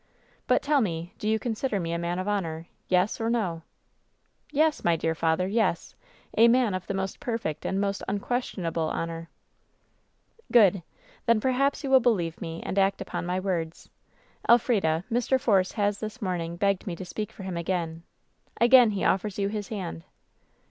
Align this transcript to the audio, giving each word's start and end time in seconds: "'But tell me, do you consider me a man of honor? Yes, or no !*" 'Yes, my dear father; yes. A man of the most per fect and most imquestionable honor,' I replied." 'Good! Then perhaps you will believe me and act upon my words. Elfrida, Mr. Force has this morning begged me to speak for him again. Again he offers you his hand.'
"'But 0.47 0.63
tell 0.63 0.81
me, 0.81 1.13
do 1.19 1.29
you 1.29 1.37
consider 1.37 1.79
me 1.79 1.93
a 1.93 1.99
man 1.99 2.17
of 2.17 2.27
honor? 2.27 2.65
Yes, 2.87 3.21
or 3.21 3.29
no 3.29 3.61
!*" 3.29 3.61
'Yes, 4.51 4.83
my 4.83 4.95
dear 4.95 5.13
father; 5.13 5.47
yes. 5.47 5.93
A 6.35 6.47
man 6.47 6.73
of 6.73 6.87
the 6.87 6.95
most 6.95 7.19
per 7.19 7.37
fect 7.37 7.67
and 7.67 7.79
most 7.79 8.01
imquestionable 8.09 8.89
honor,' 8.91 9.29
I 9.29 9.29
replied." 9.29 9.31
'Good! 10.53 10.83
Then 11.27 11.39
perhaps 11.39 11.83
you 11.83 11.91
will 11.91 11.99
believe 11.99 12.41
me 12.41 12.63
and 12.65 12.79
act 12.79 12.99
upon 12.99 13.27
my 13.27 13.39
words. 13.39 13.91
Elfrida, 14.49 15.03
Mr. 15.11 15.39
Force 15.39 15.73
has 15.73 15.99
this 15.99 16.19
morning 16.19 16.55
begged 16.55 16.87
me 16.87 16.95
to 16.95 17.05
speak 17.05 17.31
for 17.31 17.43
him 17.43 17.55
again. 17.55 18.01
Again 18.59 18.89
he 18.97 19.03
offers 19.05 19.37
you 19.37 19.49
his 19.49 19.67
hand.' 19.67 20.03